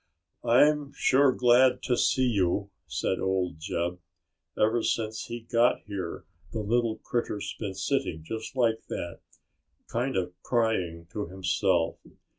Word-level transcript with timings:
"I'm 0.43 0.93
sure 0.95 1.31
glad 1.31 1.83
to 1.83 1.95
see 1.95 2.25
you!" 2.25 2.71
said 2.87 3.19
old 3.19 3.59
Jeb. 3.59 3.99
"Ever 4.57 4.81
since 4.81 5.25
he 5.25 5.41
got 5.41 5.81
here 5.85 6.25
the 6.51 6.61
little 6.61 6.97
critter's 7.03 7.55
been 7.59 7.75
sitting 7.75 8.23
just 8.23 8.55
like 8.55 8.81
that, 8.89 9.19
kind 9.91 10.17
of 10.17 10.33
crying 10.41 11.05
to 11.11 11.27
himself. 11.27 11.99